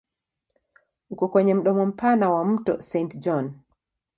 Uko 1.13 1.25
kwenye 1.31 1.53
mdomo 1.55 1.85
mpana 1.85 2.25
wa 2.33 2.41
mto 2.45 2.73
Saint 2.89 3.13
John. 3.23 3.45